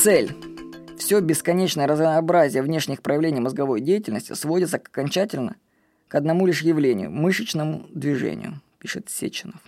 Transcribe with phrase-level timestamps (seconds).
[0.00, 0.34] цель.
[0.96, 5.56] Все бесконечное разнообразие внешних проявлений мозговой деятельности сводится окончательно
[6.08, 9.60] к одному лишь явлению– мышечному движению, пишет Сеченов.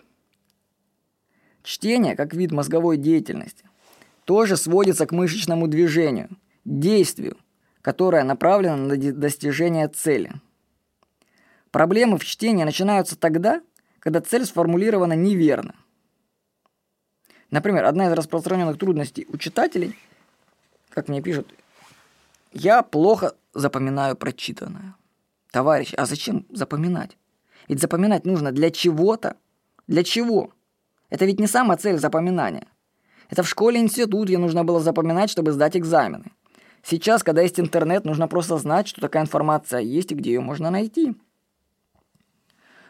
[1.63, 3.67] Чтение, как вид мозговой деятельности,
[4.25, 6.31] тоже сводится к мышечному движению,
[6.65, 7.37] действию,
[7.83, 10.33] которое направлено на достижение цели.
[11.71, 13.61] Проблемы в чтении начинаются тогда,
[13.99, 15.75] когда цель сформулирована неверно.
[17.51, 19.95] Например, одна из распространенных трудностей у читателей,
[20.93, 21.49] как мне пишут,
[22.53, 24.95] я плохо запоминаю прочитанное.
[25.51, 27.17] Товарищ, а зачем запоминать?
[27.69, 29.37] Ведь запоминать нужно для чего-то.
[29.87, 30.51] Для чего?
[31.11, 32.67] Это ведь не сама цель запоминания.
[33.29, 36.33] Это в школе институте нужно было запоминать, чтобы сдать экзамены.
[36.83, 40.71] Сейчас, когда есть интернет, нужно просто знать, что такая информация есть и где ее можно
[40.71, 41.15] найти.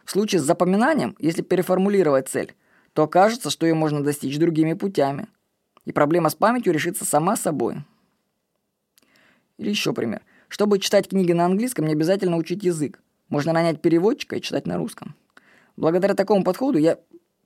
[0.05, 2.55] В случае с запоминанием, если переформулировать цель,
[2.93, 5.29] то окажется, что ее можно достичь другими путями.
[5.85, 7.85] И проблема с памятью решится сама собой.
[9.63, 10.23] Или еще пример.
[10.49, 13.01] Чтобы читать книги на английском, не обязательно учить язык.
[13.29, 15.15] Можно нанять переводчика и читать на русском.
[15.77, 16.99] Благодаря такому подходу я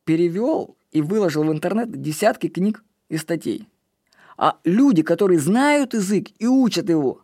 [0.05, 3.69] перевел и выложил в интернет десятки книг и статей.
[4.39, 7.21] А люди, которые знают язык и учат его,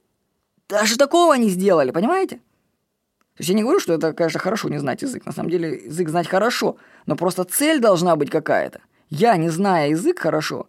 [0.69, 2.37] даже такого не сделали, понимаете?
[2.37, 5.25] То есть я не говорю, что это, конечно, хорошо не знать язык.
[5.25, 6.77] На самом деле язык знать хорошо,
[7.07, 8.83] но просто цель должна быть какая-то.
[9.09, 10.67] Я, не зная язык хорошо,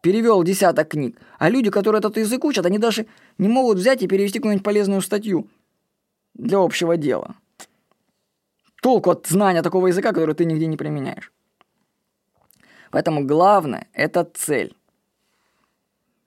[0.00, 3.06] перевел десяток книг, а люди, которые этот язык учат, они даже
[3.38, 5.48] не могут взять и перевести какую-нибудь полезную статью
[6.34, 7.34] для общего дела.
[8.80, 11.32] Толку от знания такого языка, который ты нигде не применяешь.
[12.90, 14.74] Поэтому главное– это цель.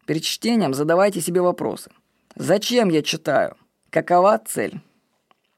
[0.05, 1.91] Перед чтением задавайте себе вопросы.
[2.35, 3.55] Зачем я читаю?
[3.89, 4.81] Какова цель?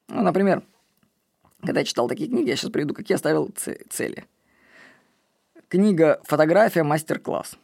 [0.08, 0.64] Ну, например,
[1.61, 3.52] когда я читал такие книги, я сейчас приведу, какие я ставил
[3.89, 4.25] цели.
[5.67, 6.84] Книга «Фотография.
[6.84, 7.58] Мастер-класс».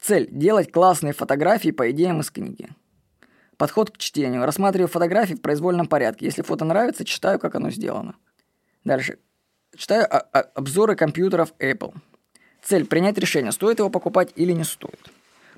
[0.00, 2.68] Цель– делать классные фотографии по идеям из книги.
[3.56, 4.44] Подход к чтению.
[4.44, 6.26] Рассматриваю фотографии в произвольном порядке.
[6.26, 8.14] Если фото нравится, читаю, как оно сделано.
[8.84, 9.18] Дальше.
[9.76, 10.06] Читаю
[10.54, 11.94] обзоры компьютеров Apple.
[12.62, 15.10] Цель– принять решение, стоит его покупать или не стоит.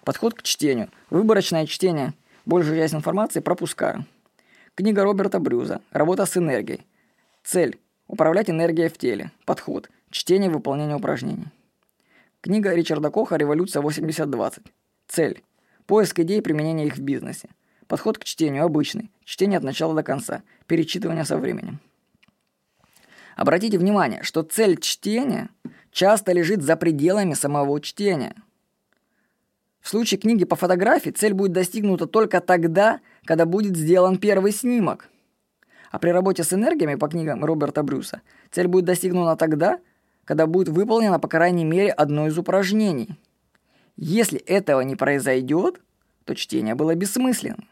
[0.04, 0.90] Подход к чтению.
[1.10, 2.14] Выборочное чтение.
[2.46, 4.06] Большую часть информации пропускаю.
[4.74, 5.80] Книга Роберта Брюза.
[5.90, 6.86] Работа с энергией.
[7.44, 9.32] Цель– управлять энергией в теле.
[9.44, 11.48] Подход– чтение, выполнение упражнений.
[12.40, 14.62] Книга Ричарда Коха «Революция 80-20».
[15.08, 15.42] Цель–
[15.86, 17.48] поиск идей применения их в бизнесе.
[17.88, 19.10] Подход к чтению обычный.
[19.24, 20.42] Чтение от начала до конца.
[20.66, 21.80] Перечитывание со временем.
[23.34, 25.48] Обратите внимание, что цель чтения
[25.90, 28.36] часто лежит за пределами самого чтения.
[29.80, 35.08] В случае книги по фотографии цель будет достигнута только тогда, когда будет сделан первый снимок.
[35.90, 38.22] А при работе с энергиями по книгам Роберта Брюса
[38.52, 39.80] цель будет достигнута тогда,
[40.28, 43.18] когда будет выполнено по крайней мере одно из упражнений.
[43.96, 45.80] Если этого не произойдет,
[46.24, 47.66] то чтение было бессмысленным.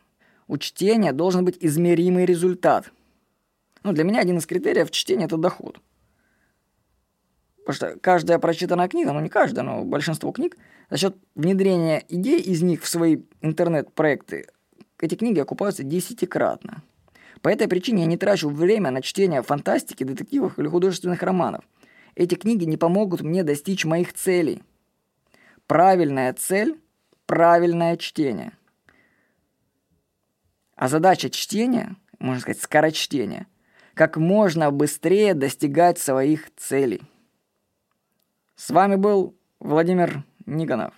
[0.49, 2.91] У чтения должен быть измеримый результат.
[3.83, 5.83] Ну, для меня один из критериев чтения– это доход.
[7.59, 10.57] Потому что каждая прочитанная книга, ну не каждая, но большинство книг,
[10.89, 14.47] за счет внедрения идей из них в свои интернет-проекты,
[14.99, 16.83] эти книги окупаются десятикратно.
[17.43, 21.63] По этой причине я не трачу время на чтение фантастики, детективов или художественных романов.
[22.17, 24.65] Эти книги не помогут мне достичь моих целей.
[25.69, 26.81] Правильная цель–
[27.27, 28.53] правильное чтение.
[30.75, 33.47] А задача чтения, можно сказать, скорочтения–
[33.97, 37.01] как можно быстрее достигать своих целей.
[38.55, 40.93] С вами был Владимир Никонов.